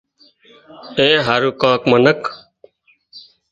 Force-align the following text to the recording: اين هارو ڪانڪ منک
اين 0.99 1.19
هارو 1.27 1.49
ڪانڪ 1.61 1.81
منک 1.91 2.21